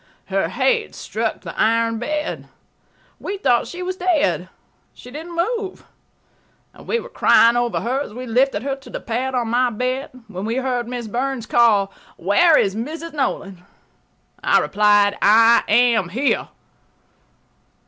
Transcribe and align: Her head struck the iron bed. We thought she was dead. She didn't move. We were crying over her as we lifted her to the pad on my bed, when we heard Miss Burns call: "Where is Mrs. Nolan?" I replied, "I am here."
Her 0.29 0.47
head 0.49 0.95
struck 0.95 1.41
the 1.41 1.53
iron 1.59 1.99
bed. 1.99 2.47
We 3.19 3.37
thought 3.37 3.67
she 3.67 3.83
was 3.83 3.97
dead. 3.97 4.49
She 4.95 5.11
didn't 5.11 5.35
move. 5.35 5.83
We 6.79 6.99
were 6.99 7.07
crying 7.07 7.55
over 7.55 7.81
her 7.81 7.99
as 8.01 8.11
we 8.11 8.25
lifted 8.25 8.63
her 8.63 8.75
to 8.77 8.89
the 8.89 8.99
pad 8.99 9.35
on 9.35 9.49
my 9.49 9.69
bed, 9.69 10.09
when 10.27 10.45
we 10.45 10.55
heard 10.55 10.87
Miss 10.87 11.07
Burns 11.07 11.45
call: 11.45 11.93
"Where 12.17 12.57
is 12.57 12.75
Mrs. 12.75 13.13
Nolan?" 13.13 13.63
I 14.43 14.57
replied, 14.57 15.19
"I 15.21 15.63
am 15.67 16.09
here." 16.09 16.47